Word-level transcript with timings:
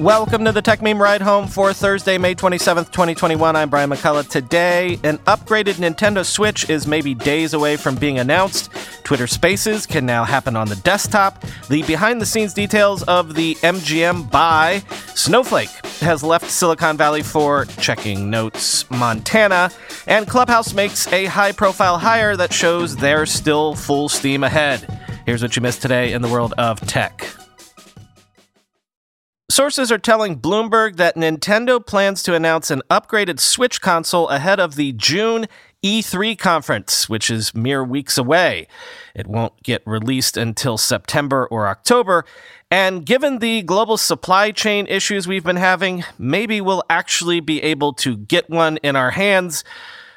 Welcome 0.00 0.46
to 0.46 0.52
the 0.52 0.62
Techmeme 0.62 0.98
Ride 0.98 1.20
Home 1.20 1.46
for 1.46 1.74
Thursday, 1.74 2.16
May 2.16 2.34
27th, 2.34 2.90
2021. 2.90 3.54
I'm 3.54 3.68
Brian 3.68 3.90
McCullough. 3.90 4.26
Today, 4.30 4.98
an 5.04 5.18
upgraded 5.18 5.74
Nintendo 5.74 6.24
Switch 6.24 6.70
is 6.70 6.86
maybe 6.86 7.14
days 7.14 7.52
away 7.52 7.76
from 7.76 7.96
being 7.96 8.18
announced. 8.18 8.70
Twitter 9.04 9.26
Spaces 9.26 9.84
can 9.84 10.06
now 10.06 10.24
happen 10.24 10.56
on 10.56 10.68
the 10.68 10.76
desktop. 10.76 11.44
The 11.68 11.82
behind 11.82 12.18
the 12.18 12.24
scenes 12.24 12.54
details 12.54 13.02
of 13.02 13.34
the 13.34 13.56
MGM 13.56 14.30
buy. 14.30 14.82
Snowflake 15.14 15.68
has 16.00 16.22
left 16.22 16.50
Silicon 16.50 16.96
Valley 16.96 17.22
for 17.22 17.66
checking 17.66 18.30
notes, 18.30 18.90
Montana. 18.90 19.70
And 20.06 20.26
Clubhouse 20.26 20.72
makes 20.72 21.12
a 21.12 21.26
high 21.26 21.52
profile 21.52 21.98
hire 21.98 22.38
that 22.38 22.54
shows 22.54 22.96
they're 22.96 23.26
still 23.26 23.74
full 23.74 24.08
steam 24.08 24.44
ahead. 24.44 24.98
Here's 25.26 25.42
what 25.42 25.56
you 25.56 25.60
missed 25.60 25.82
today 25.82 26.14
in 26.14 26.22
the 26.22 26.28
world 26.28 26.54
of 26.56 26.80
tech. 26.86 27.26
Sources 29.60 29.92
are 29.92 29.98
telling 29.98 30.40
Bloomberg 30.40 30.96
that 30.96 31.16
Nintendo 31.16 31.84
plans 31.84 32.22
to 32.22 32.34
announce 32.34 32.70
an 32.70 32.80
upgraded 32.88 33.38
Switch 33.38 33.82
console 33.82 34.26
ahead 34.30 34.58
of 34.58 34.74
the 34.74 34.92
June 34.92 35.48
E3 35.84 36.38
conference, 36.38 37.10
which 37.10 37.30
is 37.30 37.54
mere 37.54 37.84
weeks 37.84 38.16
away. 38.16 38.66
It 39.14 39.26
won't 39.26 39.62
get 39.62 39.82
released 39.84 40.38
until 40.38 40.78
September 40.78 41.46
or 41.50 41.68
October. 41.68 42.24
And 42.70 43.04
given 43.04 43.40
the 43.40 43.60
global 43.60 43.98
supply 43.98 44.50
chain 44.50 44.86
issues 44.86 45.28
we've 45.28 45.44
been 45.44 45.56
having, 45.56 46.04
maybe 46.18 46.62
we'll 46.62 46.84
actually 46.88 47.40
be 47.40 47.62
able 47.62 47.92
to 47.96 48.16
get 48.16 48.48
one 48.48 48.78
in 48.78 48.96
our 48.96 49.10
hands 49.10 49.62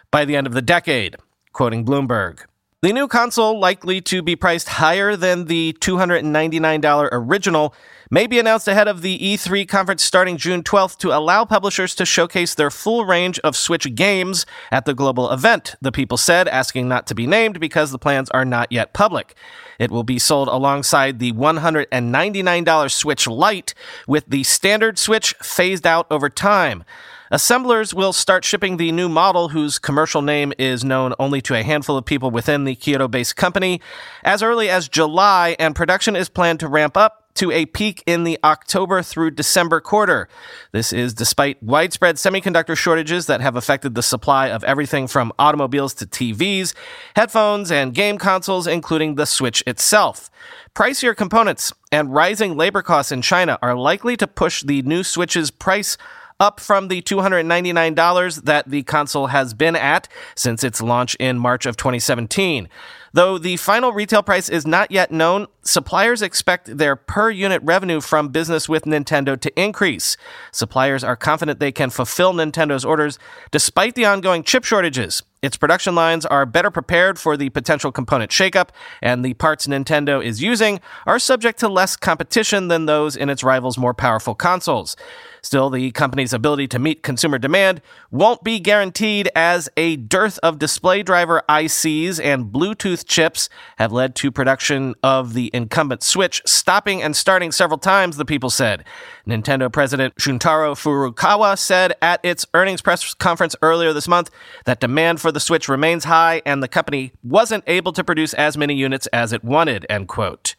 by 0.09 0.23
the 0.23 0.38
end 0.38 0.47
of 0.47 0.53
the 0.53 0.61
decade, 0.61 1.17
quoting 1.52 1.83
Bloomberg. 1.83 2.45
The 2.83 2.91
new 2.91 3.07
console, 3.07 3.59
likely 3.59 4.02
to 4.02 4.21
be 4.21 4.35
priced 4.35 4.67
higher 4.67 5.16
than 5.16 5.45
the 5.45 5.71
$299 5.80 7.09
original, 7.13 7.73
may 8.13 8.27
be 8.27 8.38
announced 8.38 8.67
ahead 8.67 8.88
of 8.88 9.02
the 9.02 9.17
E3 9.17 9.67
conference 9.67 10.03
starting 10.03 10.38
June 10.38 10.61
12th 10.61 10.97
to 10.97 11.11
allow 11.11 11.44
publishers 11.44 11.95
to 11.95 12.06
showcase 12.06 12.53
their 12.53 12.70
full 12.70 13.05
range 13.05 13.39
of 13.39 13.55
Switch 13.55 13.95
games 13.95 14.45
at 14.72 14.86
the 14.86 14.94
global 14.94 15.31
event, 15.31 15.73
the 15.81 15.92
people 15.92 16.16
said, 16.16 16.47
asking 16.47 16.88
not 16.88 17.08
to 17.08 17.16
be 17.16 17.25
named 17.25 17.59
because 17.59 17.89
the 17.89 17.97
plans 17.97 18.30
are 18.30 18.45
not 18.45 18.72
yet 18.72 18.94
public. 18.94 19.33
It 19.80 19.89
will 19.89 20.03
be 20.03 20.20
sold 20.20 20.47
alongside 20.47 21.17
the 21.17 21.31
$199 21.31 22.92
Switch 22.92 23.25
Lite, 23.25 23.73
with 24.08 24.27
the 24.27 24.44
standard 24.44 25.00
Switch 25.00 25.33
phased 25.42 25.88
out 25.88 26.05
over 26.11 26.30
time. 26.30 26.83
Assemblers 27.31 27.95
will 27.95 28.14
start 28.14 28.45
shipping 28.45 28.77
the 28.77 28.92
new 28.92 29.09
model, 29.09 29.50
whose 29.50 29.80
commercial 29.80 30.22
name 30.22 30.53
is 30.59 30.83
known 30.83 31.16
only 31.17 31.42
to 31.42 31.55
a 31.55 31.64
handful 31.64 31.98
of 31.98 32.05
people 32.05 32.30
within 32.30 32.64
the 32.66 32.75
Kyoto 32.75 33.08
based 33.08 33.36
company, 33.36 33.81
as 34.23 34.44
early 34.44 34.70
as 34.70 34.88
July, 34.88 35.55
and 35.58 35.75
production 35.75 36.16
is 36.16 36.30
planned 36.30 36.59
to 36.59 36.67
ramp 36.67 36.95
up 36.95 37.22
to 37.36 37.52
a 37.52 37.66
peak 37.66 38.03
in 38.06 38.23
the 38.23 38.38
October 38.44 39.02
through 39.02 39.31
December 39.31 39.81
quarter. 39.81 40.28
This 40.72 40.94
is 40.94 41.14
despite 41.14 41.62
widespread 41.62 42.17
semiconductor 42.17 42.76
shortages 42.76 43.26
that 43.28 43.42
have 43.42 43.56
affected 43.56 43.95
the 43.95 44.03
supply 44.03 44.50
of 44.50 44.64
everything 44.64 45.08
from 45.08 45.31
automobiles 45.39 45.94
to 45.95 46.06
TVs, 46.06 46.73
headphones, 47.16 47.72
and 47.72 47.94
game 47.94 48.17
consoles, 48.17 48.67
including 48.67 49.16
the 49.16 49.26
Switch 49.26 49.64
itself. 49.66 50.30
Pricier 50.76 51.16
components 51.16 51.73
and 51.92 52.14
rising 52.14 52.58
labor 52.58 52.81
costs 52.81 53.11
in 53.11 53.22
China 53.22 53.58
are 53.61 53.76
likely 53.76 54.17
to 54.17 54.28
push 54.28 54.64
the 54.64 54.81
new 54.84 55.04
Switch's 55.04 55.52
price 55.52 55.98
up 56.39 56.59
from 56.59 56.88
the 56.88 57.02
$299 57.02 58.44
that 58.44 58.70
the 58.70 58.84
console 58.84 59.28
has 59.28 59.54
been 59.54 59.76
at 59.76 60.08
since 60.36 60.64
its 60.64 60.81
launch 60.81 61.16
in 61.16 61.38
March 61.39 61.66
of 61.66 61.78
2017. 61.78 62.67
Though 63.16 63.38
the 63.38 63.58
final 63.58 63.94
retail 63.94 64.23
price 64.23 64.50
is 64.50 64.66
not 64.66 64.89
yet 64.89 65.11
known, 65.11 65.45
suppliers 65.61 66.23
expect 66.23 66.80
their 66.80 66.95
per 66.95 67.30
unit 67.30 67.61
revenue 67.64 68.02
from 68.02 68.30
business 68.30 68.67
with 68.67 68.86
Nintendo 68.86 69.39
to 69.39 69.61
increase. 69.61 70.17
Suppliers 70.52 71.03
are 71.03 71.16
confident 71.16 71.59
they 71.59 71.72
can 71.72 71.92
fulfill 71.92 72.33
Nintendo's 72.33 72.83
orders 72.83 73.20
despite 73.52 73.93
the 73.93 74.05
ongoing 74.05 74.42
chip 74.42 74.64
shortages. 74.64 75.21
Its 75.43 75.58
production 75.58 75.93
lines 75.93 76.26
are 76.26 76.48
better 76.48 76.71
prepared 76.71 77.20
for 77.20 77.37
the 77.37 77.49
potential 77.49 77.92
component 77.92 78.32
shakeup, 78.32 78.70
and 78.99 79.23
the 79.23 79.36
parts 79.36 79.67
Nintendo 79.67 80.23
is 80.23 80.42
using 80.42 80.80
are 81.05 81.20
subject 81.20 81.60
to 81.60 81.67
less 81.67 81.95
competition 81.95 82.67
than 82.67 82.87
those 82.87 83.16
in 83.16 83.30
its 83.30 83.43
rivals' 83.43 83.77
more 83.77 83.93
powerful 83.93 84.33
consoles. 84.33 84.95
Still, 85.43 85.70
the 85.70 85.92
company's 85.92 86.31
ability 86.31 86.70
to 86.70 86.80
meet 86.80 87.04
consumer 87.04 87.37
demand 87.37 87.81
won't 88.11 88.45
be 88.45 88.61
guaranteed 88.61 89.30
as 89.36 89.67
a 89.76 89.98
dearth 89.98 90.39
of 90.42 90.58
display 90.58 91.04
driver 91.04 91.43
ICs 91.49 92.23
and 92.23 92.45
Bluetooth 92.45 93.05
chips 93.05 93.49
have 93.77 93.92
led 93.92 94.15
to 94.15 94.31
production 94.31 94.95
of 95.04 95.33
the 95.33 95.52
incumbent 95.54 96.02
Switch 96.02 96.42
stopping 96.45 97.04
and 97.04 97.14
starting 97.14 97.52
several 97.52 97.77
times, 97.77 98.15
the 98.15 98.23
people 98.23 98.49
said. 98.49 98.86
Nintendo 99.27 99.71
President 99.71 100.15
Shuntaro 100.15 100.76
Furukawa 100.76 101.58
said 101.58 101.93
at 102.02 102.21
its 102.23 102.45
earnings 102.54 102.81
press 102.81 103.14
conference 103.14 103.54
earlier 103.61 103.92
this 103.92 104.08
month 104.08 104.31
that 104.64 104.80
demand 104.80 105.20
for 105.20 105.31
the 105.31 105.42
Switch 105.42 105.67
remains 105.67 106.05
high 106.05 106.42
and 106.45 106.64
the 106.64 106.70
company 106.70 107.11
wasn't 107.21 107.65
able 107.67 107.92
to 107.92 108.04
produce 108.04 108.33
as 108.36 108.58
many 108.58 108.75
units 108.75 109.08
as 109.08 109.33
it 109.33 109.43
wanted, 109.43 109.86
end 109.89 110.08
quote. 110.08 110.55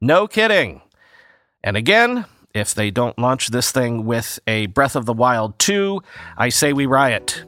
No 0.00 0.28
kidding. 0.28 0.82
And 1.64 1.76
again, 1.76 2.26
if 2.54 2.72
they 2.74 2.90
don't 2.90 3.18
launch 3.18 3.48
this 3.48 3.72
thing 3.72 4.06
with 4.06 4.38
a 4.46 4.66
Breath 4.66 4.94
of 4.94 5.06
the 5.06 5.12
Wild 5.12 5.58
2, 5.58 6.00
I 6.38 6.48
say 6.48 6.72
we 6.72 6.86
riot. 6.86 7.44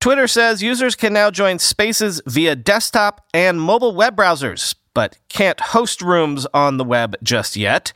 Twitter 0.00 0.26
says 0.26 0.62
users 0.62 0.94
can 0.96 1.14
now 1.14 1.30
join 1.30 1.58
spaces 1.58 2.20
via 2.26 2.54
desktop 2.54 3.24
and 3.32 3.58
mobile 3.58 3.94
web 3.94 4.14
browsers, 4.14 4.74
but 4.92 5.16
can't 5.30 5.58
host 5.60 6.02
rooms 6.02 6.46
on 6.52 6.76
the 6.76 6.84
web 6.84 7.16
just 7.22 7.56
yet. 7.56 7.92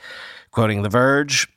Quoting 0.51 0.83
The 0.83 0.89
Verge, 0.89 1.49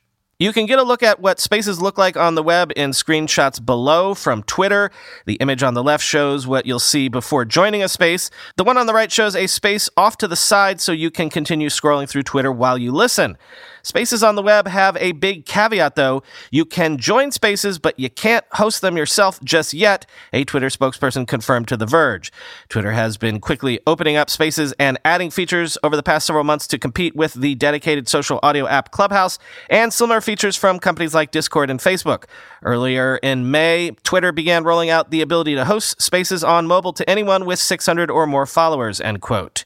you 0.42 0.52
can 0.52 0.66
get 0.66 0.78
a 0.78 0.82
look 0.82 1.02
at 1.02 1.20
what 1.20 1.38
spaces 1.38 1.80
look 1.80 1.96
like 1.96 2.16
on 2.16 2.34
the 2.34 2.42
web 2.42 2.72
in 2.74 2.90
screenshots 2.90 3.64
below 3.64 4.12
from 4.12 4.42
Twitter. 4.42 4.90
The 5.24 5.34
image 5.34 5.62
on 5.62 5.74
the 5.74 5.82
left 5.82 6.04
shows 6.04 6.46
what 6.46 6.66
you'll 6.66 6.80
see 6.80 7.08
before 7.08 7.44
joining 7.44 7.82
a 7.82 7.88
space. 7.88 8.28
The 8.56 8.64
one 8.64 8.76
on 8.76 8.86
the 8.86 8.94
right 8.94 9.12
shows 9.12 9.36
a 9.36 9.46
space 9.46 9.88
off 9.96 10.16
to 10.18 10.26
the 10.26 10.36
side 10.36 10.80
so 10.80 10.90
you 10.90 11.10
can 11.10 11.30
continue 11.30 11.68
scrolling 11.68 12.08
through 12.08 12.24
Twitter 12.24 12.50
while 12.50 12.76
you 12.76 12.90
listen. 12.90 13.38
Spaces 13.82 14.22
on 14.22 14.34
the 14.36 14.42
web 14.42 14.66
have 14.68 14.96
a 14.98 15.12
big 15.12 15.46
caveat 15.46 15.96
though. 15.96 16.22
You 16.50 16.64
can 16.64 16.98
join 16.98 17.32
spaces, 17.32 17.78
but 17.78 17.98
you 17.98 18.08
can't 18.10 18.44
host 18.52 18.80
them 18.80 18.96
yourself 18.96 19.42
just 19.42 19.74
yet, 19.74 20.06
a 20.32 20.44
Twitter 20.44 20.68
spokesperson 20.68 21.26
confirmed 21.26 21.68
to 21.68 21.76
The 21.76 21.86
Verge. 21.86 22.32
Twitter 22.68 22.92
has 22.92 23.16
been 23.16 23.40
quickly 23.40 23.80
opening 23.86 24.16
up 24.16 24.30
spaces 24.30 24.72
and 24.78 24.98
adding 25.04 25.30
features 25.30 25.76
over 25.82 25.96
the 25.96 26.02
past 26.02 26.26
several 26.26 26.44
months 26.44 26.66
to 26.68 26.78
compete 26.78 27.16
with 27.16 27.34
the 27.34 27.54
dedicated 27.56 28.08
social 28.08 28.38
audio 28.42 28.66
app 28.66 28.90
Clubhouse 28.90 29.38
and 29.68 29.92
similar 29.92 30.20
features 30.20 30.56
from 30.56 30.78
companies 30.78 31.14
like 31.14 31.30
Discord 31.30 31.70
and 31.70 31.80
Facebook. 31.80 32.24
Earlier 32.62 33.16
in 33.16 33.50
May, 33.50 33.92
Twitter 34.04 34.32
began 34.32 34.64
rolling 34.64 34.90
out 34.90 35.10
the 35.10 35.20
ability 35.20 35.54
to 35.56 35.64
host 35.64 36.00
spaces 36.00 36.44
on 36.44 36.66
mobile 36.66 36.92
to 36.92 37.08
anyone 37.08 37.44
with 37.44 37.58
600 37.58 38.10
or 38.10 38.26
more 38.26 38.46
followers, 38.46 39.00
end 39.00 39.20
quote. 39.20 39.64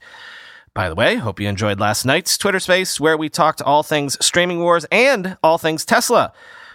By 0.76 0.90
the 0.90 0.94
way, 0.94 1.16
hope 1.16 1.40
you 1.40 1.48
enjoyed 1.48 1.80
last 1.80 2.04
night's 2.04 2.36
Twitter 2.36 2.60
space 2.60 3.00
where 3.00 3.16
we 3.16 3.30
talked 3.30 3.62
all 3.62 3.82
things 3.82 4.22
streaming 4.22 4.60
wars 4.60 4.84
and 4.92 5.38
all 5.42 5.56
things 5.56 5.86
Tesla. 5.86 6.34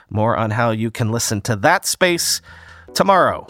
More 0.09 0.35
on 0.35 0.49
how 0.49 0.71
you 0.71 0.89
can 0.89 1.11
listen 1.11 1.39
to 1.41 1.55
that 1.57 1.85
space 1.85 2.41
tomorrow. 2.95 3.45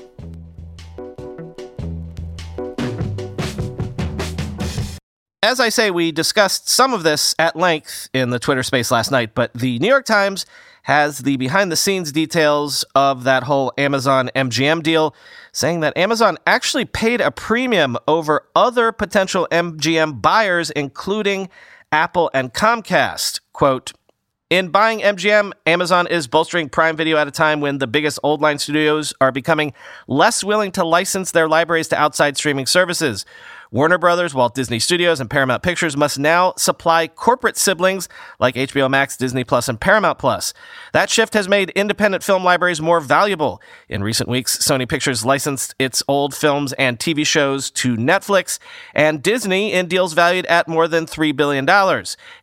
As 5.52 5.60
I 5.60 5.68
say, 5.68 5.92
we 5.92 6.14
discussed 6.14 6.70
some 6.70 6.94
of 6.94 7.04
this 7.04 7.36
at 7.38 7.58
length 7.58 8.08
in 8.14 8.30
the 8.30 8.40
Twitter 8.40 8.64
space 8.64 8.90
last 8.90 9.12
night, 9.12 9.36
but 9.36 9.54
the 9.54 9.80
New 9.80 9.90
York 9.90 10.06
Times 10.06 10.46
has 10.84 11.18
the 11.18 11.36
behind 11.36 11.70
the 11.70 11.76
scenes 11.76 12.14
details 12.14 12.86
of 12.96 13.26
that 13.26 13.44
whole 13.44 13.74
Amazon 13.78 14.30
MGM 14.34 14.82
deal, 14.82 15.14
saying 15.52 15.82
that 15.82 15.98
Amazon 15.98 16.38
actually 16.48 16.86
paid 16.86 17.20
a 17.20 17.32
premium 17.32 17.98
over 18.08 18.48
other 18.56 18.94
potential 18.94 19.46
MGM 19.52 20.22
buyers, 20.22 20.72
including 20.72 21.50
Apple 21.92 22.32
and 22.34 22.54
Comcast. 22.54 23.42
Quote, 23.52 23.92
in 24.52 24.68
buying 24.68 25.00
MGM, 25.00 25.54
Amazon 25.66 26.08
is 26.08 26.28
bolstering 26.28 26.68
Prime 26.68 26.98
Video 26.98 27.18
at 27.18 27.26
a 27.26 27.32
time 27.32 27.62
when 27.62 27.78
the 27.78 27.88
biggest 27.88 28.20
old 28.22 28.42
line 28.42 28.60
studios 28.60 29.14
are 29.22 29.32
becoming 29.32 29.72
less 30.08 30.44
willing 30.44 30.74
to 30.74 30.84
license 30.84 31.32
their 31.32 31.48
libraries 31.48 31.88
to 31.88 31.98
outside 31.98 32.36
streaming 32.38 32.66
services. 32.66 33.26
Warner 33.74 33.98
Brothers, 33.98 34.36
Walt 34.36 34.54
Disney 34.54 34.80
Studios, 34.80 35.22
and 35.22 35.30
Paramount 35.30 35.64
Pictures 35.64 35.96
must 35.96 36.20
now 36.20 36.54
supply 36.58 37.08
corporate 37.08 37.56
siblings 37.56 38.10
like 38.38 38.56
HBO 38.56 38.90
Max, 38.90 39.16
Disney 39.16 39.46
Plus, 39.46 39.70
and 39.70 39.80
Paramount 39.80 40.20
Plus. 40.20 40.54
That 40.92 41.10
shift 41.10 41.34
has 41.36 41.48
made 41.48 41.70
independent 41.70 42.22
film 42.22 42.44
libraries 42.44 42.82
more 42.82 43.00
valuable. 43.00 43.62
In 43.88 44.04
recent 44.04 44.28
weeks, 44.28 44.58
Sony 44.58 44.90
Pictures 44.90 45.24
licensed 45.24 45.74
its 45.80 46.04
old 46.10 46.36
films 46.36 46.74
and 46.74 47.00
TV 47.00 47.26
shows 47.26 47.72
to 47.72 47.96
Netflix 47.96 48.60
and 48.94 49.24
Disney 49.24 49.72
in 49.72 49.88
deals 49.88 50.12
valued 50.12 50.46
at 50.48 50.68
more 50.68 50.90
than 50.90 51.06
$3 51.06 51.34
billion, 51.34 51.66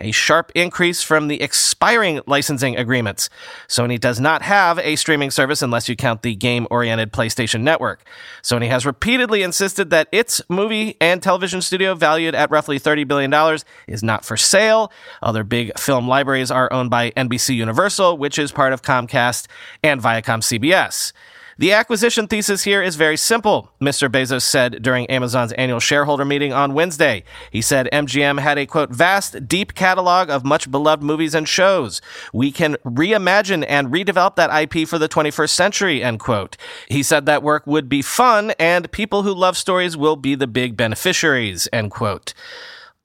a 0.01 0.11
sharp 0.11 0.51
increase 0.55 1.03
from 1.03 1.29
the 1.29 1.43
expiring 1.43 2.23
licensing 2.27 2.75
agreements. 2.79 3.29
Sony 3.69 4.01
does 4.01 4.19
not 4.19 4.41
have 4.41 4.79
a 4.79 4.97
streaming 4.97 5.31
service 5.31 5.61
unless 5.61 5.91
you 5.91 5.95
count 5.95 6.23
the 6.23 6.35
game 6.35 6.67
oriented 6.71 7.13
PlayStation 7.13 7.61
Network. 7.61 8.03
Sony 8.43 8.71
has 8.71 8.87
repeatedly 8.87 9.43
insisted 9.43 9.91
that 9.91 10.09
its 10.11 10.41
movie 10.49 10.97
and 11.03 11.18
television 11.21 11.63
studio 11.63 11.95
valued 11.95 12.35
at 12.35 12.51
roughly 12.51 12.79
$30 12.79 13.07
billion 13.07 13.59
is 13.87 14.03
not 14.03 14.25
for 14.25 14.37
sale. 14.37 14.93
Other 15.23 15.45
big 15.45 15.79
film 15.79 16.09
libraries 16.09 16.51
are 16.51 16.73
owned 16.73 16.91
by 16.91 17.11
NBC 17.13 17.57
Universal, 17.57 18.19
which 18.19 18.39
is 18.39 18.53
part 18.53 18.73
of 18.73 18.83
Comcast 18.83 19.47
and 19.83 20.01
Viacom 20.01 20.41
CBS. 20.41 21.13
The 21.59 21.73
acquisition 21.73 22.29
thesis 22.29 22.63
here 22.63 22.81
is 22.81 22.95
very 22.95 23.17
simple, 23.17 23.73
Mr. 23.81 24.09
Bezos 24.09 24.43
said 24.43 24.81
during 24.81 25.07
Amazon's 25.07 25.51
annual 25.55 25.81
shareholder 25.81 26.25
meeting 26.25 26.53
on 26.53 26.73
Wednesday. 26.73 27.25
He 27.51 27.63
said 27.63 27.89
MGM 27.93 28.39
had 28.39 28.59
a 28.59 28.67
quote, 28.67 28.91
vast, 28.91 29.49
deep 29.49 29.75
catalog 29.75 30.31
of 30.31 30.45
much 30.45 30.71
beloved 30.71 31.03
movies 31.03 31.35
and 31.35 31.49
shows. 31.49 32.01
We 32.33 32.53
can 32.53 32.77
reimagine 32.87 33.65
and 33.69 33.89
redevelop 33.89 34.37
that 34.37 34.55
IP 34.57 34.87
for 34.87 35.01
the 35.01 35.09
21st 35.09 35.51
century, 35.51 36.01
end 36.01 36.21
quote. 36.21 36.57
He 36.87 37.03
said 37.03 37.27
that 37.27 37.43
work 37.43 37.67
would 37.67 37.89
be 37.89 38.03
fun 38.03 38.53
and 38.61 38.93
people 38.93 39.25
who 39.25 39.35
love 39.35 39.57
stories 39.57 39.97
will 39.97 40.15
be 40.15 40.37
the 40.37 40.47
big 40.47 40.77
beneficiaries, 40.77 41.69
end 41.73 41.91
quote. 41.91 42.35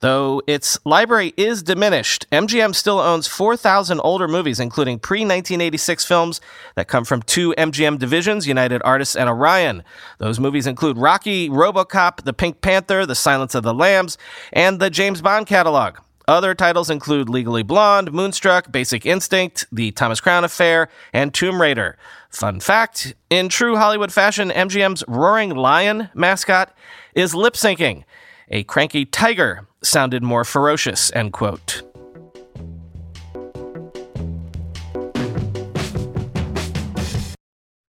Though 0.04 0.42
its 0.46 0.78
library 0.84 1.32
is 1.38 1.62
diminished, 1.62 2.26
MGM 2.30 2.74
still 2.74 3.00
owns 3.00 3.26
4,000 3.26 4.00
older 4.00 4.28
movies, 4.28 4.60
including 4.60 4.98
pre 4.98 5.20
1986 5.20 6.04
films 6.04 6.42
that 6.74 6.88
come 6.88 7.06
from 7.06 7.22
two 7.22 7.54
MGM 7.56 7.98
divisions, 7.98 8.46
United 8.46 8.82
Artists 8.84 9.16
and 9.16 9.30
Orion. 9.30 9.82
Those 10.18 10.38
movies 10.38 10.66
include 10.66 10.98
Rocky, 10.98 11.48
Robocop, 11.48 12.24
The 12.24 12.34
Pink 12.34 12.60
Panther, 12.60 13.06
The 13.06 13.14
Silence 13.14 13.54
of 13.54 13.62
the 13.62 13.72
Lambs, 13.72 14.18
and 14.52 14.78
the 14.78 14.90
James 14.90 15.22
Bond 15.22 15.46
catalog. 15.46 15.96
Other 16.28 16.54
titles 16.54 16.90
include 16.90 17.30
Legally 17.30 17.62
Blonde, 17.62 18.12
Moonstruck, 18.12 18.70
Basic 18.70 19.06
Instinct, 19.06 19.64
The 19.72 19.90
Thomas 19.92 20.20
Crown 20.20 20.44
Affair, 20.44 20.90
and 21.14 21.32
Tomb 21.32 21.62
Raider. 21.62 21.96
Fun 22.28 22.60
fact 22.60 23.14
in 23.30 23.48
true 23.48 23.76
Hollywood 23.76 24.12
fashion, 24.12 24.50
MGM's 24.50 25.02
Roaring 25.08 25.54
Lion 25.54 26.10
mascot 26.12 26.76
is 27.14 27.34
lip 27.34 27.54
syncing. 27.54 28.04
A 28.48 28.62
cranky 28.64 29.06
tiger 29.06 29.66
sounded 29.82 30.22
more 30.22 30.44
ferocious, 30.44 31.10
end 31.14 31.32
quote. 31.32 31.82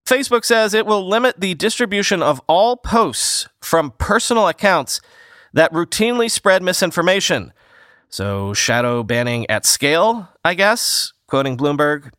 Facebook 0.07 0.45
says 0.45 0.73
it 0.73 0.85
will 0.85 1.07
limit 1.07 1.41
the 1.41 1.55
distribution 1.55 2.23
of 2.23 2.39
all 2.47 2.77
posts 2.77 3.49
from 3.59 3.91
personal 3.97 4.47
accounts 4.47 5.01
that 5.51 5.73
routinely 5.73 6.31
spread 6.31 6.63
misinformation. 6.63 7.51
So, 8.07 8.53
shadow 8.53 9.03
banning 9.03 9.49
at 9.49 9.65
scale, 9.65 10.29
I 10.45 10.53
guess, 10.53 11.11
quoting 11.27 11.57
Bloomberg. 11.57 12.13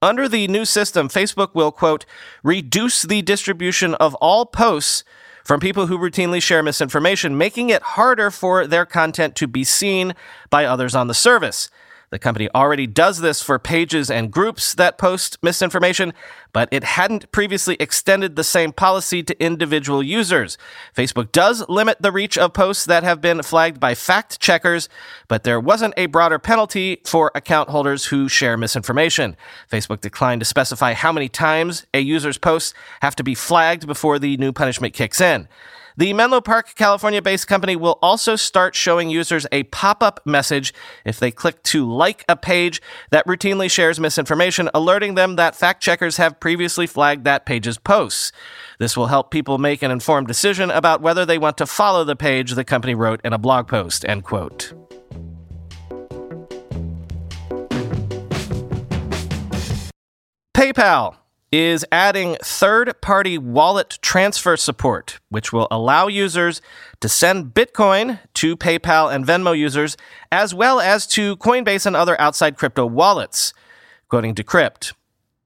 Under 0.00 0.28
the 0.28 0.48
new 0.48 0.64
system, 0.64 1.08
Facebook 1.08 1.54
will, 1.54 1.72
quote, 1.72 2.06
reduce 2.42 3.02
the 3.02 3.22
distribution 3.22 3.94
of 3.96 4.14
all 4.16 4.46
posts 4.46 5.04
from 5.44 5.60
people 5.60 5.86
who 5.86 5.98
routinely 5.98 6.42
share 6.42 6.62
misinformation, 6.62 7.36
making 7.36 7.70
it 7.70 7.82
harder 7.82 8.30
for 8.30 8.66
their 8.66 8.86
content 8.86 9.36
to 9.36 9.46
be 9.46 9.64
seen 9.64 10.14
by 10.50 10.64
others 10.64 10.94
on 10.94 11.08
the 11.08 11.14
service. 11.14 11.70
The 12.12 12.18
company 12.18 12.50
already 12.54 12.86
does 12.86 13.22
this 13.22 13.40
for 13.40 13.58
pages 13.58 14.10
and 14.10 14.30
groups 14.30 14.74
that 14.74 14.98
post 14.98 15.38
misinformation, 15.42 16.12
but 16.52 16.68
it 16.70 16.84
hadn't 16.84 17.32
previously 17.32 17.74
extended 17.80 18.36
the 18.36 18.44
same 18.44 18.70
policy 18.70 19.22
to 19.22 19.42
individual 19.42 20.02
users. 20.02 20.58
Facebook 20.94 21.32
does 21.32 21.66
limit 21.70 22.02
the 22.02 22.12
reach 22.12 22.36
of 22.36 22.52
posts 22.52 22.84
that 22.84 23.02
have 23.02 23.22
been 23.22 23.42
flagged 23.42 23.80
by 23.80 23.94
fact 23.94 24.38
checkers, 24.40 24.90
but 25.26 25.44
there 25.44 25.58
wasn't 25.58 25.94
a 25.96 26.04
broader 26.04 26.38
penalty 26.38 27.00
for 27.06 27.32
account 27.34 27.70
holders 27.70 28.04
who 28.04 28.28
share 28.28 28.58
misinformation. 28.58 29.34
Facebook 29.70 30.02
declined 30.02 30.42
to 30.42 30.44
specify 30.44 30.92
how 30.92 31.12
many 31.12 31.30
times 31.30 31.86
a 31.94 32.00
user's 32.00 32.36
posts 32.36 32.74
have 33.00 33.16
to 33.16 33.24
be 33.24 33.34
flagged 33.34 33.86
before 33.86 34.18
the 34.18 34.36
new 34.36 34.52
punishment 34.52 34.92
kicks 34.92 35.18
in. 35.18 35.48
The 35.96 36.12
Menlo 36.14 36.40
Park, 36.40 36.74
California 36.74 37.20
based 37.20 37.46
company 37.46 37.76
will 37.76 37.98
also 38.00 38.34
start 38.34 38.74
showing 38.74 39.10
users 39.10 39.46
a 39.52 39.64
pop 39.64 40.02
up 40.02 40.20
message 40.24 40.72
if 41.04 41.20
they 41.20 41.30
click 41.30 41.62
to 41.64 41.90
like 41.90 42.24
a 42.28 42.36
page 42.36 42.80
that 43.10 43.26
routinely 43.26 43.70
shares 43.70 44.00
misinformation, 44.00 44.70
alerting 44.72 45.16
them 45.16 45.36
that 45.36 45.54
fact 45.54 45.82
checkers 45.82 46.16
have 46.16 46.40
previously 46.40 46.86
flagged 46.86 47.24
that 47.24 47.44
page's 47.44 47.76
posts. 47.76 48.32
This 48.78 48.96
will 48.96 49.08
help 49.08 49.30
people 49.30 49.58
make 49.58 49.82
an 49.82 49.90
informed 49.90 50.28
decision 50.28 50.70
about 50.70 51.02
whether 51.02 51.26
they 51.26 51.38
want 51.38 51.58
to 51.58 51.66
follow 51.66 52.04
the 52.04 52.16
page, 52.16 52.52
the 52.52 52.64
company 52.64 52.94
wrote 52.94 53.20
in 53.22 53.32
a 53.32 53.38
blog 53.38 53.68
post. 53.68 54.04
End 54.06 54.24
quote. 54.24 54.72
PayPal 60.54 61.16
is 61.52 61.84
adding 61.92 62.36
third 62.42 62.98
party 63.02 63.36
wallet 63.36 63.98
transfer 64.00 64.56
support, 64.56 65.20
which 65.28 65.52
will 65.52 65.68
allow 65.70 66.08
users 66.08 66.62
to 67.00 67.08
send 67.08 67.52
Bitcoin 67.52 68.18
to 68.34 68.56
PayPal 68.56 69.14
and 69.14 69.26
Venmo 69.26 69.56
users, 69.56 69.96
as 70.32 70.54
well 70.54 70.80
as 70.80 71.06
to 71.08 71.36
Coinbase 71.36 71.84
and 71.84 71.94
other 71.94 72.18
outside 72.18 72.56
crypto 72.56 72.86
wallets. 72.86 73.52
Quoting 74.08 74.34
Decrypt. 74.34 74.94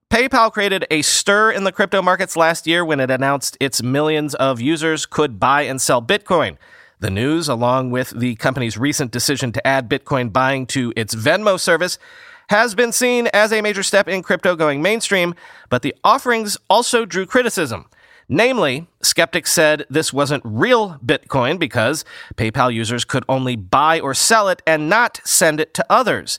PayPal 0.09 0.53
created 0.53 0.87
a 0.89 1.03
stir 1.03 1.51
in 1.51 1.65
the 1.65 1.73
crypto 1.73 2.01
markets 2.01 2.37
last 2.37 2.69
year 2.69 2.85
when 2.85 3.01
it 3.01 3.11
announced 3.11 3.57
its 3.59 3.83
millions 3.83 4.37
of 4.37 4.61
users 4.61 5.05
could 5.05 5.41
buy 5.41 5.63
and 5.63 5.83
sell 5.83 6.01
Bitcoin. 6.01 6.57
The 7.01 7.11
news, 7.11 7.49
along 7.49 7.91
with 7.91 8.11
the 8.11 8.37
company's 8.37 8.79
recent 8.79 9.11
decision 9.11 9.51
to 9.53 9.67
add 9.67 9.91
Bitcoin 9.91 10.33
buying 10.33 10.67
to 10.69 10.93
its 10.97 11.15
Venmo 11.15 11.59
service, 11.59 11.99
has 12.49 12.75
been 12.75 12.93
seen 12.93 13.29
as 13.33 13.53
a 13.53 13.61
major 13.61 13.83
step 13.83 14.09
in 14.09 14.23
crypto 14.23 14.57
going 14.57 14.83
mainstream, 14.83 15.35
but 15.69 15.83
the 15.83 15.95
offerings 16.05 16.57
also 16.69 17.05
drew 17.05 17.27
criticism. 17.27 17.87
Namely, 18.29 18.87
skeptics 19.07 19.53
said 19.53 19.87
this 19.89 20.13
wasn't 20.13 20.43
real 20.45 20.99
Bitcoin 21.05 21.59
because 21.59 22.05
PayPal 22.37 22.73
users 22.73 23.05
could 23.05 23.25
only 23.29 23.57
buy 23.57 24.01
or 24.01 24.15
sell 24.15 24.49
it 24.49 24.63
and 24.67 24.89
not 24.89 25.21
send 25.25 25.61
it 25.61 25.73
to 25.75 25.87
others. 25.89 26.39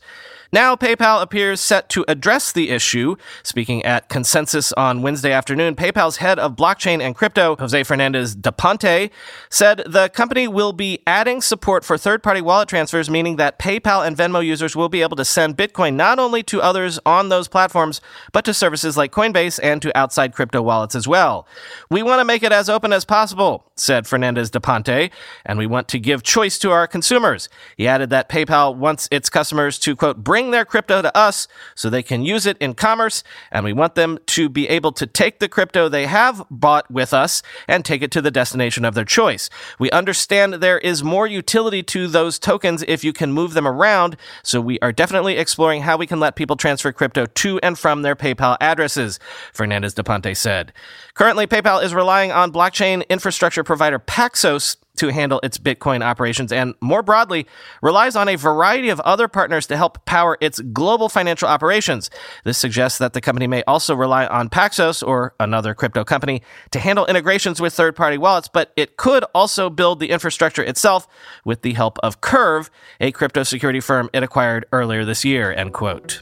Now, 0.51 0.77
PayPal 0.77 1.21
appears 1.21 1.59
set 1.59 1.89
to 1.89 2.05
address 2.07 2.51
the 2.53 2.69
issue. 2.69 3.17
Speaking 3.43 3.83
at 3.83 4.07
Consensus 4.07 4.71
on 4.73 5.01
Wednesday 5.01 5.33
afternoon, 5.33 5.75
PayPal's 5.75 6.17
head 6.17 6.39
of 6.39 6.55
blockchain 6.55 7.01
and 7.01 7.13
crypto, 7.13 7.57
Jose 7.57 7.83
Fernandez 7.83 8.33
da 8.33 8.51
Ponte, 8.51 9.11
said 9.49 9.83
the 9.85 10.09
company 10.09 10.47
will 10.47 10.71
be 10.71 11.03
adding 11.05 11.41
support 11.41 11.83
for 11.83 11.97
third 11.97 12.23
party 12.23 12.39
wallet 12.39 12.69
transfers, 12.69 13.09
meaning 13.09 13.35
that 13.35 13.59
PayPal 13.59 14.07
and 14.07 14.15
Venmo 14.15 14.45
users 14.45 14.75
will 14.75 14.89
be 14.89 15.01
able 15.01 15.17
to 15.17 15.25
send 15.25 15.57
Bitcoin 15.57 15.95
not 15.95 16.17
only 16.17 16.43
to 16.43 16.61
others 16.61 16.97
on 17.05 17.27
those 17.27 17.49
platforms, 17.49 17.99
but 18.31 18.45
to 18.45 18.53
services 18.53 18.95
like 18.95 19.11
Coinbase 19.11 19.59
and 19.61 19.81
to 19.81 19.95
outside 19.97 20.33
crypto 20.33 20.61
wallets 20.61 20.95
as 20.95 21.07
well. 21.07 21.45
We 21.89 22.03
want 22.03 22.21
to 22.21 22.25
make 22.25 22.43
it 22.43 22.53
as 22.57 22.69
open 22.69 22.91
as 22.91 23.05
possible, 23.05 23.71
said 23.75 24.07
Fernandez 24.07 24.49
da 24.49 24.59
Ponte, 24.59 25.11
and 25.45 25.59
we 25.59 25.67
want 25.67 25.87
to 25.89 25.99
give 25.99 26.23
choice 26.23 26.57
to 26.59 26.71
our 26.71 26.87
consumers. 26.87 27.47
He 27.77 27.87
added 27.87 28.09
that 28.09 28.29
PayPal 28.29 28.75
wants 28.75 29.07
its 29.11 29.29
customers 29.29 29.77
to, 29.79 29.95
quote, 29.95 30.23
bring 30.23 30.51
their 30.51 30.65
crypto 30.65 31.01
to 31.01 31.15
us 31.15 31.47
so 31.75 31.89
they 31.89 32.03
can 32.03 32.23
use 32.23 32.45
it 32.45 32.57
in 32.57 32.73
commerce. 32.73 33.23
And 33.51 33.63
we 33.63 33.73
want 33.73 33.95
them 33.95 34.17
to 34.27 34.49
be 34.49 34.67
able 34.67 34.91
to 34.93 35.05
take 35.05 35.39
the 35.39 35.47
crypto 35.47 35.87
they 35.87 36.07
have 36.07 36.43
bought 36.49 36.89
with 36.89 37.13
us 37.13 37.43
and 37.67 37.85
take 37.85 38.01
it 38.01 38.11
to 38.11 38.21
the 38.21 38.31
destination 38.31 38.83
of 38.83 38.95
their 38.95 39.05
choice. 39.05 39.49
We 39.77 39.91
understand 39.91 40.55
there 40.55 40.79
is 40.79 41.03
more 41.03 41.27
utility 41.27 41.83
to 41.83 42.07
those 42.07 42.39
tokens 42.39 42.83
if 42.87 43.03
you 43.03 43.13
can 43.13 43.31
move 43.31 43.53
them 43.53 43.67
around. 43.67 44.17
So 44.41 44.59
we 44.59 44.79
are 44.79 44.91
definitely 44.91 45.37
exploring 45.37 45.83
how 45.83 45.97
we 45.97 46.07
can 46.07 46.19
let 46.19 46.35
people 46.35 46.55
transfer 46.55 46.91
crypto 46.91 47.27
to 47.27 47.59
and 47.59 47.77
from 47.77 48.01
their 48.01 48.15
PayPal 48.15 48.57
addresses, 48.59 49.19
Fernandez 49.53 49.93
da 49.93 50.03
Ponte 50.03 50.35
said. 50.35 50.73
Currently, 51.13 51.47
PayPal 51.47 51.83
is 51.83 51.93
relying 51.93 52.31
on 52.37 52.51
blockchain 52.51 53.07
infrastructure 53.09 53.63
provider 53.63 53.99
Paxos 53.99 54.77
to 54.97 55.09
handle 55.09 55.39
its 55.43 55.57
Bitcoin 55.57 56.03
operations 56.03 56.51
and 56.51 56.75
more 56.81 57.03
broadly 57.03 57.45
relies 57.81 58.15
on 58.15 58.27
a 58.27 58.35
variety 58.35 58.89
of 58.89 58.99
other 59.01 59.27
partners 59.27 59.67
to 59.67 59.77
help 59.77 60.03
power 60.05 60.37
its 60.41 60.59
global 60.59 61.09
financial 61.09 61.47
operations. 61.47 62.09
This 62.43 62.57
suggests 62.57 62.97
that 62.99 63.13
the 63.13 63.21
company 63.21 63.47
may 63.47 63.63
also 63.63 63.95
rely 63.95 64.25
on 64.27 64.49
Paxos 64.49 65.05
or 65.05 65.33
another 65.39 65.73
crypto 65.73 66.03
company 66.03 66.41
to 66.71 66.79
handle 66.79 67.05
integrations 67.05 67.61
with 67.61 67.73
third 67.73 67.95
party 67.95 68.17
wallets, 68.17 68.47
but 68.47 68.71
it 68.75 68.97
could 68.97 69.23
also 69.33 69.69
build 69.69 69.99
the 69.99 70.09
infrastructure 70.09 70.63
itself 70.63 71.07
with 71.45 71.61
the 71.61 71.73
help 71.73 71.97
of 71.99 72.21
Curv, 72.21 72.69
a 72.99 73.11
crypto 73.11 73.43
security 73.43 73.79
firm 73.79 74.09
it 74.13 74.23
acquired 74.23 74.65
earlier 74.71 75.05
this 75.05 75.23
year, 75.23 75.51
end 75.51 75.73
quote. 75.73 76.21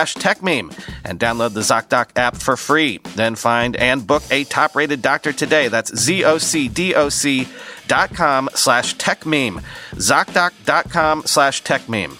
TechMeme 0.05 0.77
and 1.05 1.19
download 1.19 1.53
the 1.53 1.61
ZocDoc 1.61 2.09
app 2.15 2.35
for 2.35 2.57
free. 2.57 2.99
Then 3.15 3.35
find 3.35 3.75
and 3.75 4.05
book 4.05 4.23
a 4.31 4.43
top 4.43 4.75
rated 4.75 5.01
doctor 5.01 5.31
today. 5.31 5.67
That's 5.67 5.95
Z-O-C-D-O-C 5.95 7.47
dot 7.87 8.13
com 8.13 8.49
slash 8.53 8.95
TechMeme. 8.95 9.63
ZocDoc.com 9.93 11.23
slash 11.25 11.63
TechMeme. 11.63 12.17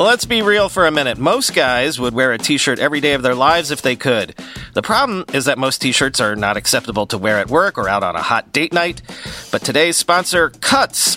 Let's 0.00 0.26
be 0.26 0.42
real 0.42 0.68
for 0.68 0.86
a 0.86 0.92
minute. 0.92 1.18
Most 1.18 1.56
guys 1.56 1.98
would 1.98 2.14
wear 2.14 2.32
a 2.32 2.38
t-shirt 2.38 2.78
every 2.78 3.00
day 3.00 3.14
of 3.14 3.22
their 3.22 3.34
lives 3.34 3.72
if 3.72 3.82
they 3.82 3.96
could. 3.96 4.32
The 4.74 4.80
problem 4.80 5.24
is 5.34 5.46
that 5.46 5.58
most 5.58 5.82
t-shirts 5.82 6.20
are 6.20 6.36
not 6.36 6.56
acceptable 6.56 7.04
to 7.08 7.18
wear 7.18 7.40
at 7.40 7.50
work 7.50 7.76
or 7.76 7.88
out 7.88 8.04
on 8.04 8.14
a 8.14 8.22
hot 8.22 8.52
date 8.52 8.72
night. 8.72 9.02
But 9.50 9.62
today's 9.62 9.96
sponsor, 9.96 10.50
Cuts, 10.50 11.16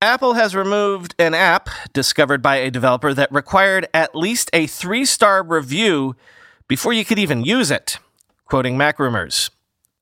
Apple 0.00 0.34
has 0.34 0.54
removed 0.54 1.16
an 1.18 1.34
app 1.34 1.68
discovered 1.92 2.40
by 2.40 2.56
a 2.56 2.70
developer 2.70 3.12
that 3.12 3.32
required 3.32 3.88
at 3.92 4.14
least 4.14 4.48
a 4.52 4.68
three 4.68 5.04
star 5.04 5.42
review 5.42 6.14
before 6.68 6.92
you 6.92 7.04
could 7.04 7.18
even 7.18 7.44
use 7.44 7.68
it, 7.68 7.98
quoting 8.44 8.78
MacRumors. 8.78 9.50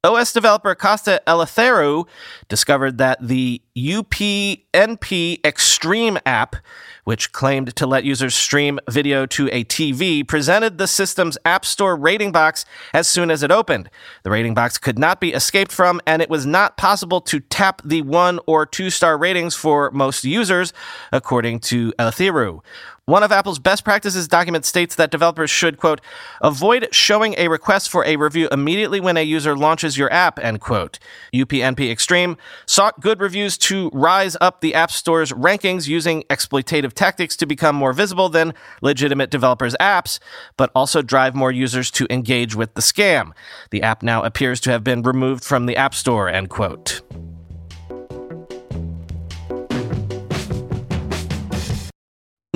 OS 0.07 0.33
developer 0.33 0.75
Kosta 0.75 1.19
Eleftheriou 1.27 2.07
discovered 2.49 2.99
that 2.99 3.19
the 3.21 3.61
UPnP 3.77 5.45
Extreme 5.45 6.19
app, 6.25 6.57
which 7.05 7.33
claimed 7.33 7.75
to 7.75 7.87
let 7.87 8.05
users 8.05 8.35
stream 8.35 8.79
video 8.89 9.27
to 9.27 9.49
a 9.53 9.65
TV, 9.65 10.27
presented 10.27 10.79
the 10.79 10.87
system's 10.87 11.37
App 11.45 11.65
Store 11.65 11.97
rating 11.97 12.31
box 12.31 12.65
as 12.95 13.09
soon 13.09 13.31
as 13.31 13.43
it 13.43 13.51
opened. 13.51 13.91
The 14.23 14.31
rating 14.31 14.55
box 14.55 14.79
could 14.79 14.99
not 14.99 15.21
be 15.21 15.33
escaped 15.33 15.73
from, 15.73 16.01
and 16.07 16.23
it 16.23 16.31
was 16.31 16.47
not 16.47 16.77
possible 16.77 17.21
to 17.23 17.41
tap 17.41 17.83
the 17.85 18.03
one 18.03 18.39
or 18.47 18.65
two 18.65 18.91
star 18.91 19.19
ratings 19.19 19.57
for 19.57 19.91
most 19.91 20.25
users, 20.25 20.73
according 21.13 21.61
to 21.61 21.93
Eleftheriou. 21.99 22.63
One 23.09 23.23
of 23.23 23.31
Apple's 23.31 23.61
best 23.61 23.85
practices 23.85 24.27
document 24.27 24.65
states 24.65 24.97
that 24.97 25.13
developers 25.13 25.49
should, 25.49 25.77
quote, 25.77 26.01
avoid 26.41 26.89
showing 26.91 27.37
a 27.39 27.47
request 27.47 27.89
for 27.89 28.05
a 28.05 28.17
review 28.17 28.49
immediately 28.51 28.99
when 28.99 29.17
a 29.17 29.23
user 29.23 29.57
launches 29.57 29.97
your 29.97 30.13
app, 30.13 30.41
end 30.41 30.61
quote. 30.61 30.99
UPnP 31.33 31.89
Extreme 31.89 32.37
sought 32.67 32.99
good 33.01 33.21
reviews 33.21 33.57
to 33.59 33.91
rise 33.95 34.37
up 34.41 34.61
the 34.61 34.75
App 34.75 34.91
Store's 34.91 35.31
rankings 35.31 35.87
using 35.87 36.25
exploitative 36.25 36.95
tactics 36.95 37.37
to 37.37 37.47
become 37.47 37.77
more 37.77 37.93
visible 37.93 38.29
than 38.29 38.53
legitimate 38.83 39.31
developers' 39.31 39.77
apps, 39.81 40.19
but 40.57 40.73
also 40.75 41.01
drive 41.01 41.33
more 41.33 41.53
users 41.53 41.93
to 41.93 42.09
engage 42.11 42.57
with 42.57 42.75
the 42.75 42.83
scam. 42.83 43.31
The 43.71 43.83
app 43.83 44.03
now 44.03 44.25
appears 44.25 44.59
to 44.63 44.73
have 44.73 44.83
been 44.83 45.03
removed 45.03 45.45
from 45.45 45.67
the 45.67 45.77
App 45.77 45.95
Store, 45.95 46.29
end 46.29 46.51
quote. 46.51 47.03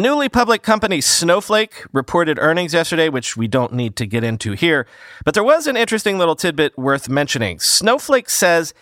Newly 0.01 0.31
public 0.31 0.63
company 0.63 1.03
Snowflake 1.03 1.85
reported 1.93 2.39
earnings 2.39 2.73
yesterday, 2.73 3.11
which 3.11 3.37
we 3.37 3.47
don't 3.47 3.75
need 3.75 3.97
to 3.97 4.07
get 4.07 4.25
into 4.25 4.53
here. 4.53 4.87
But 5.27 5.35
there 5.35 5.45
was 5.45 5.67
an 5.67 5.77
interesting 5.77 6.17
little 6.17 6.35
tidbit 6.35 6.79
worth 6.79 7.11
mentioning. 7.11 7.59
Snowflake 7.59 8.31
says 8.31 8.73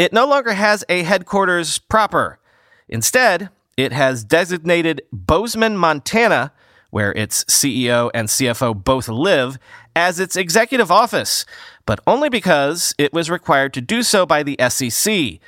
it 0.00 0.12
no 0.12 0.26
longer 0.26 0.54
has 0.54 0.84
a 0.88 1.04
headquarters 1.04 1.78
proper. 1.78 2.40
Instead, 2.88 3.50
it 3.76 3.92
has 3.92 4.24
designated 4.24 5.02
Bozeman, 5.12 5.76
Montana, 5.76 6.52
where 6.90 7.12
its 7.12 7.44
CEO 7.44 8.10
and 8.12 8.26
CFO 8.26 8.82
both 8.82 9.08
live, 9.08 9.58
as 9.94 10.18
its 10.18 10.34
executive 10.34 10.90
office, 10.90 11.46
but 11.86 12.00
only 12.04 12.28
because 12.28 12.96
it 12.98 13.12
was 13.12 13.30
required 13.30 13.72
to 13.74 13.80
do 13.80 14.02
so 14.02 14.26
by 14.26 14.42
the 14.42 14.56
SEC, 14.68 15.38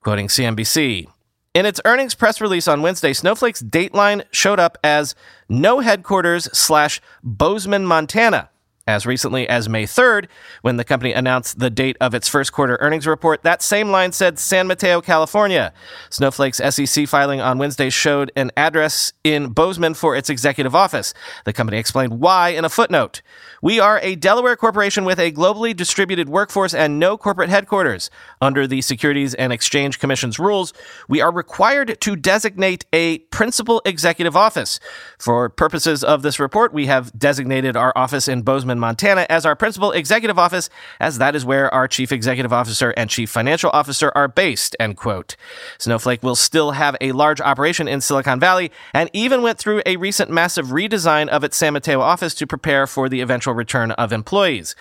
quoting 0.00 0.28
CNBC. 0.28 1.08
In 1.56 1.64
its 1.64 1.80
earnings 1.86 2.14
press 2.14 2.42
release 2.42 2.68
on 2.68 2.82
Wednesday, 2.82 3.14
Snowflake's 3.14 3.62
dateline 3.62 4.24
showed 4.30 4.60
up 4.60 4.76
as 4.84 5.14
no 5.48 5.80
headquarters 5.80 6.50
slash 6.52 7.00
Bozeman, 7.22 7.86
Montana. 7.86 8.50
As 8.88 9.04
recently 9.04 9.48
as 9.48 9.68
May 9.68 9.82
3rd, 9.82 10.28
when 10.62 10.76
the 10.76 10.84
company 10.84 11.12
announced 11.12 11.58
the 11.58 11.70
date 11.70 11.96
of 12.00 12.14
its 12.14 12.28
first 12.28 12.52
quarter 12.52 12.78
earnings 12.80 13.04
report, 13.04 13.42
that 13.42 13.60
same 13.60 13.90
line 13.90 14.12
said 14.12 14.38
San 14.38 14.68
Mateo, 14.68 15.00
California. 15.00 15.72
Snowflake's 16.08 16.58
SEC 16.58 17.08
filing 17.08 17.40
on 17.40 17.58
Wednesday 17.58 17.90
showed 17.90 18.30
an 18.36 18.52
address 18.56 19.12
in 19.24 19.48
Bozeman 19.48 19.94
for 19.94 20.14
its 20.14 20.30
executive 20.30 20.76
office. 20.76 21.14
The 21.44 21.52
company 21.52 21.78
explained 21.78 22.20
why 22.20 22.50
in 22.50 22.64
a 22.64 22.68
footnote. 22.68 23.22
We 23.60 23.80
are 23.80 23.98
a 24.04 24.14
Delaware 24.14 24.54
corporation 24.54 25.04
with 25.04 25.18
a 25.18 25.32
globally 25.32 25.74
distributed 25.74 26.28
workforce 26.28 26.72
and 26.72 27.00
no 27.00 27.16
corporate 27.16 27.48
headquarters. 27.48 28.08
Under 28.40 28.68
the 28.68 28.82
Securities 28.82 29.34
and 29.34 29.52
Exchange 29.52 29.98
Commission's 29.98 30.38
rules, 30.38 30.72
we 31.08 31.20
are 31.20 31.32
required 31.32 32.00
to 32.02 32.14
designate 32.14 32.84
a 32.92 33.18
principal 33.18 33.82
executive 33.84 34.36
office. 34.36 34.78
For 35.18 35.48
purposes 35.48 36.04
of 36.04 36.22
this 36.22 36.38
report, 36.38 36.72
we 36.72 36.86
have 36.86 37.18
designated 37.18 37.76
our 37.76 37.92
office 37.96 38.28
in 38.28 38.42
Bozeman, 38.42 38.75
Montana 38.78 39.26
as 39.28 39.46
our 39.46 39.56
principal 39.56 39.92
executive 39.92 40.38
office, 40.38 40.68
as 41.00 41.18
that 41.18 41.34
is 41.34 41.44
where 41.44 41.72
our 41.72 41.88
chief 41.88 42.12
executive 42.12 42.52
officer 42.52 42.90
and 42.96 43.10
chief 43.10 43.30
financial 43.30 43.70
officer 43.70 44.12
are 44.14 44.28
based, 44.28 44.76
end 44.78 44.96
quote. 44.96 45.36
Snowflake 45.78 46.22
will 46.22 46.34
still 46.34 46.72
have 46.72 46.96
a 47.00 47.12
large 47.12 47.40
operation 47.40 47.88
in 47.88 48.00
Silicon 48.00 48.40
Valley 48.40 48.70
and 48.92 49.10
even 49.12 49.42
went 49.42 49.58
through 49.58 49.82
a 49.86 49.96
recent 49.96 50.30
massive 50.30 50.66
redesign 50.66 51.28
of 51.28 51.44
its 51.44 51.56
San 51.56 51.72
Mateo 51.72 52.00
office 52.00 52.34
to 52.34 52.46
prepare 52.46 52.86
for 52.86 53.08
the 53.08 53.20
eventual 53.20 53.54
return 53.54 53.92
of 53.92 54.12
employees. 54.12 54.74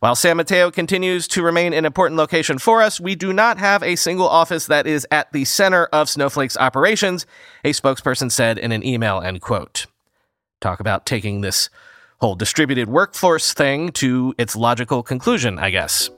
While 0.00 0.16
San 0.16 0.36
Mateo 0.36 0.70
continues 0.70 1.28
to 1.28 1.42
remain 1.42 1.72
an 1.72 1.84
important 1.84 2.18
location 2.18 2.58
for 2.58 2.82
us, 2.82 3.00
we 3.00 3.14
do 3.14 3.32
not 3.32 3.58
have 3.58 3.82
a 3.82 3.96
single 3.96 4.28
office 4.28 4.66
that 4.66 4.86
is 4.86 5.06
at 5.10 5.32
the 5.32 5.44
center 5.44 5.86
of 5.86 6.08
Snowflake's 6.08 6.56
operations, 6.56 7.26
a 7.64 7.70
spokesperson 7.70 8.30
said 8.30 8.58
in 8.58 8.72
an 8.72 8.84
email, 8.84 9.20
end 9.20 9.40
quote. 9.40 9.86
Talk 10.60 10.80
about 10.80 11.04
taking 11.04 11.40
this 11.40 11.68
whole 12.22 12.36
distributed 12.36 12.88
workforce 12.88 13.52
thing 13.52 13.90
to 13.90 14.32
its 14.38 14.54
logical 14.54 15.02
conclusion, 15.02 15.58
I 15.58 15.70
guess. 15.70 16.08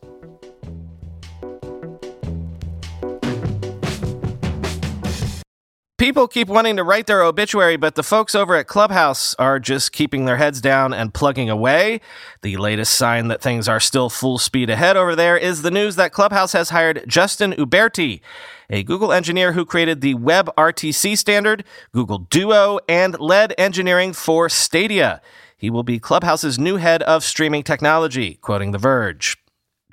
People 5.97 6.29
keep 6.29 6.49
wanting 6.49 6.77
to 6.77 6.85
write 6.85 7.07
their 7.07 7.23
obituary, 7.23 7.79
but 7.79 7.95
the 7.95 8.03
folks 8.03 8.35
over 8.35 8.55
at 8.55 8.67
Clubhouse 8.67 9.35
are 9.37 9.59
just 9.59 9.93
keeping 9.93 10.27
their 10.27 10.37
heads 10.37 10.61
down 10.61 10.93
and 10.93 11.15
plugging 11.15 11.49
away. 11.49 12.03
The 12.43 12.59
latest 12.59 12.93
sign 12.93 13.29
that 13.29 13.41
things 13.41 13.67
are 13.67 13.81
still 13.81 14.11
full 14.11 14.37
speed 14.37 14.69
ahead 14.69 14.99
over 14.99 15.17
there 15.17 15.39
is 15.39 15.63
the 15.63 15.71
news 15.71 15.97
that 15.97 16.13
Clubhouse 16.13 16.53
has 16.53 16.69
hired 16.69 17.03
Justin 17.07 17.53
Uberti, 17.53 18.21
a 18.69 18.83
Google 18.83 19.11
engineer 19.11 19.53
who 19.53 19.65
created 19.65 20.03
the 20.03 20.17
WebRTC 20.17 21.17
standard, 21.17 21.65
Google 21.93 22.19
Duo, 22.19 22.79
and 22.87 23.19
led 23.19 23.55
engineering 23.57 24.13
for 24.13 24.51
Stadia. 24.51 25.23
He 25.65 25.71
will 25.71 25.83
be 25.83 25.99
Clubhouse's 25.99 26.59
new 26.59 26.77
head 26.77 27.03
of 27.05 27.25
streaming 27.25 27.63
technology, 27.63 28.35
quoting 28.43 28.73
The 28.73 28.77
Verge. 28.77 29.39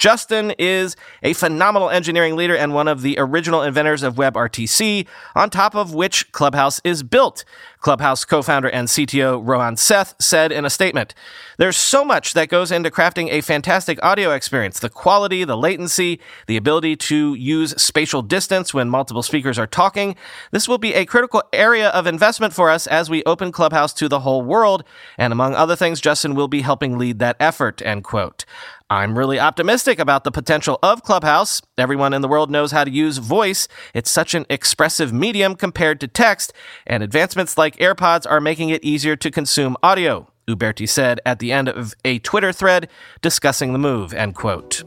Justin 0.01 0.49
is 0.57 0.95
a 1.21 1.33
phenomenal 1.33 1.91
engineering 1.91 2.35
leader 2.35 2.57
and 2.57 2.73
one 2.73 2.87
of 2.87 3.03
the 3.03 3.17
original 3.19 3.61
inventors 3.61 4.01
of 4.01 4.15
WebRTC, 4.15 5.05
on 5.35 5.51
top 5.51 5.75
of 5.75 5.93
which 5.93 6.31
Clubhouse 6.31 6.81
is 6.83 7.03
built. 7.03 7.45
Clubhouse 7.81 8.25
co 8.25 8.41
founder 8.41 8.69
and 8.69 8.87
CTO 8.87 9.41
Rohan 9.43 9.77
Seth 9.77 10.15
said 10.19 10.51
in 10.51 10.65
a 10.65 10.71
statement 10.71 11.13
There's 11.57 11.77
so 11.77 12.03
much 12.03 12.33
that 12.33 12.49
goes 12.49 12.71
into 12.71 12.89
crafting 12.89 13.29
a 13.29 13.41
fantastic 13.41 14.03
audio 14.03 14.31
experience 14.31 14.79
the 14.79 14.89
quality, 14.89 15.43
the 15.43 15.57
latency, 15.57 16.19
the 16.47 16.57
ability 16.57 16.95
to 16.95 17.35
use 17.35 17.79
spatial 17.81 18.23
distance 18.23 18.73
when 18.73 18.89
multiple 18.89 19.23
speakers 19.23 19.59
are 19.59 19.67
talking. 19.67 20.15
This 20.51 20.67
will 20.67 20.77
be 20.79 20.95
a 20.95 21.05
critical 21.05 21.43
area 21.53 21.89
of 21.89 22.07
investment 22.07 22.53
for 22.53 22.71
us 22.71 22.87
as 22.87 23.09
we 23.09 23.23
open 23.25 23.51
Clubhouse 23.51 23.93
to 23.93 24.07
the 24.07 24.21
whole 24.21 24.41
world. 24.41 24.83
And 25.17 25.31
among 25.31 25.53
other 25.53 25.75
things, 25.75 26.01
Justin 26.01 26.33
will 26.33 26.47
be 26.47 26.61
helping 26.61 26.97
lead 26.97 27.19
that 27.19 27.35
effort. 27.39 27.83
End 27.83 28.03
quote. 28.03 28.45
I'm 28.91 29.17
really 29.17 29.39
optimistic 29.39 29.99
about 29.99 30.25
the 30.25 30.31
potential 30.31 30.77
of 30.83 31.01
Clubhouse. 31.01 31.61
Everyone 31.77 32.11
in 32.11 32.21
the 32.21 32.27
world 32.27 32.51
knows 32.51 32.73
how 32.73 32.83
to 32.83 32.91
use 32.91 33.19
voice. 33.19 33.69
It's 33.93 34.11
such 34.11 34.33
an 34.33 34.45
expressive 34.49 35.13
medium 35.13 35.55
compared 35.55 36.01
to 36.01 36.09
text, 36.09 36.51
and 36.85 37.01
advancements 37.01 37.57
like 37.57 37.77
AirPods 37.77 38.29
are 38.29 38.41
making 38.41 38.67
it 38.67 38.83
easier 38.83 39.15
to 39.15 39.31
consume 39.31 39.77
audio, 39.81 40.29
Uberti 40.45 40.89
said 40.89 41.21
at 41.25 41.39
the 41.39 41.53
end 41.53 41.69
of 41.69 41.93
a 42.03 42.19
Twitter 42.19 42.51
thread 42.51 42.89
discussing 43.21 43.71
the 43.71 43.79
move, 43.79 44.13
end 44.13 44.35
quote. 44.35 44.83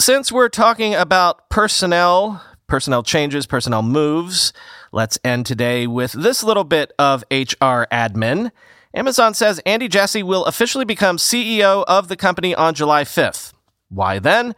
Since 0.00 0.32
we're 0.32 0.48
talking 0.48 0.94
about 0.94 1.50
personnel, 1.50 2.42
personnel 2.66 3.02
changes, 3.02 3.46
personnel 3.46 3.82
moves, 3.82 4.54
Let's 4.96 5.18
end 5.22 5.44
today 5.44 5.86
with 5.86 6.12
this 6.12 6.42
little 6.42 6.64
bit 6.64 6.90
of 6.98 7.22
HR 7.30 7.84
admin. 7.92 8.50
Amazon 8.94 9.34
says 9.34 9.60
Andy 9.66 9.88
Jassy 9.88 10.22
will 10.22 10.46
officially 10.46 10.86
become 10.86 11.18
CEO 11.18 11.84
of 11.86 12.08
the 12.08 12.16
company 12.16 12.54
on 12.54 12.72
July 12.72 13.04
5th. 13.04 13.52
Why 13.90 14.18
then? 14.18 14.54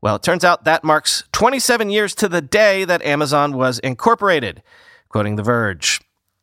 Well, 0.00 0.16
it 0.16 0.24
turns 0.24 0.44
out 0.44 0.64
that 0.64 0.82
marks 0.82 1.22
27 1.30 1.90
years 1.90 2.16
to 2.16 2.28
the 2.28 2.42
day 2.42 2.84
that 2.86 3.02
Amazon 3.02 3.56
was 3.56 3.78
incorporated. 3.78 4.64
Quoting 5.10 5.36
The 5.36 5.44
Verge. 5.44 6.00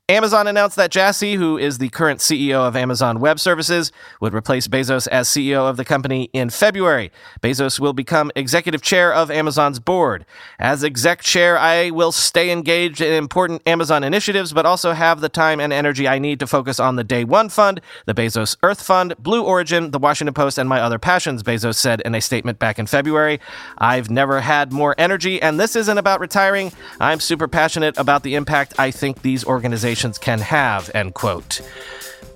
Amazon 0.07 0.45
announced 0.45 0.75
that 0.75 0.91
Jassy, 0.91 1.33
who 1.33 1.57
is 1.57 1.79
the 1.79 1.89
current 1.89 2.19
CEO 2.19 2.57
of 2.57 2.75
Amazon 2.75 3.19
Web 3.19 3.39
Services, 3.39 3.91
would 4.21 4.35
replace 4.35 4.67
Bezos 4.67 5.07
as 5.07 5.27
CEO 5.27 5.67
of 5.67 5.77
the 5.77 5.83
company 5.83 6.29
in 6.31 6.51
February. 6.51 7.11
Bezos 7.41 7.79
will 7.79 7.91
become 7.91 8.31
executive 8.35 8.83
chair 8.83 9.11
of 9.11 9.31
Amazon's 9.31 9.79
board. 9.79 10.23
As 10.59 10.83
exec 10.83 11.21
chair, 11.21 11.57
I 11.57 11.89
will 11.89 12.11
stay 12.11 12.51
engaged 12.51 13.01
in 13.01 13.13
important 13.13 13.63
Amazon 13.65 14.03
initiatives, 14.03 14.53
but 14.53 14.63
also 14.63 14.93
have 14.93 15.21
the 15.21 15.27
time 15.27 15.59
and 15.59 15.73
energy 15.73 16.07
I 16.07 16.19
need 16.19 16.39
to 16.41 16.45
focus 16.45 16.79
on 16.79 16.97
the 16.97 17.03
Day 17.03 17.23
One 17.23 17.49
Fund, 17.49 17.81
the 18.05 18.13
Bezos 18.13 18.57
Earth 18.61 18.83
Fund, 18.83 19.15
Blue 19.17 19.43
Origin, 19.43 19.89
the 19.89 19.97
Washington 19.97 20.35
Post, 20.35 20.59
and 20.59 20.69
my 20.69 20.81
other 20.81 20.99
passions, 20.99 21.41
Bezos 21.41 21.77
said 21.77 22.01
in 22.01 22.13
a 22.13 22.21
statement 22.21 22.59
back 22.59 22.77
in 22.77 22.85
February. 22.85 23.39
I've 23.79 24.11
never 24.11 24.41
had 24.41 24.71
more 24.71 24.93
energy, 24.99 25.41
and 25.41 25.59
this 25.59 25.75
isn't 25.75 25.97
about 25.97 26.19
retiring. 26.19 26.71
I'm 26.99 27.19
super 27.19 27.47
passionate 27.47 27.97
about 27.97 28.21
the 28.21 28.35
impact 28.35 28.75
I 28.77 28.91
think 28.91 29.23
these 29.23 29.43
organizations 29.43 29.94
organizations 29.95 30.17
can 30.17 30.39
have, 30.39 30.91
end 30.93 31.13
quote. 31.13 31.61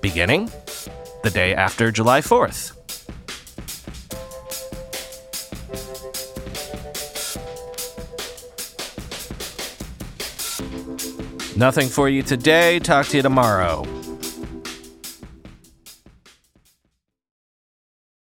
Beginning 0.00 0.50
the 1.22 1.30
day 1.30 1.54
after 1.54 1.92
July 1.92 2.22
4th. 2.22 2.76
Nothing 11.56 11.88
for 11.88 12.08
you 12.08 12.22
today. 12.22 12.78
Talk 12.78 13.06
to 13.08 13.18
you 13.18 13.22
tomorrow. 13.22 13.99